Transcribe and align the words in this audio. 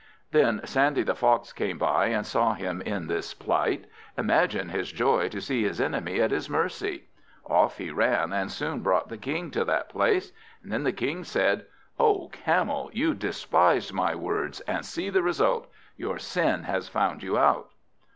Then 0.31 0.61
Sandy 0.65 1.03
the 1.03 1.13
Fox 1.13 1.53
came 1.53 1.77
by, 1.77 2.07
and 2.07 2.25
saw 2.25 2.55
him 2.55 2.81
in 2.81 3.05
this 3.05 3.35
plight. 3.35 3.85
Imagine 4.17 4.69
his 4.69 4.91
joy 4.91 5.29
to 5.29 5.39
see 5.39 5.61
his 5.61 5.79
enemy 5.79 6.19
at 6.19 6.31
his 6.31 6.49
mercy! 6.49 7.03
Off 7.45 7.77
he 7.77 7.91
ran, 7.91 8.33
and 8.33 8.51
soon 8.51 8.79
brought 8.79 9.09
the 9.09 9.17
King 9.19 9.51
to 9.51 9.63
that 9.65 9.89
place. 9.89 10.31
Then 10.63 10.83
the 10.85 10.91
King 10.91 11.23
said 11.23 11.67
"O 11.99 12.29
Camel, 12.29 12.89
you 12.93 13.13
despised 13.13 13.93
my 13.93 14.15
words, 14.15 14.59
and 14.61 14.83
see 14.83 15.11
the 15.11 15.21
result. 15.21 15.71
Your 15.97 16.17
sin 16.17 16.63
has 16.63 16.87
found 16.89 17.21
you 17.21 17.37
out." 17.37 17.69